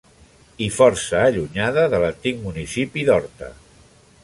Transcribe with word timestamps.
I 0.67 0.69
força 0.77 1.19
allunyada 1.25 1.85
de 1.93 2.01
l'antic 2.05 2.41
municipi 2.49 3.07
d'Horta. 3.11 3.55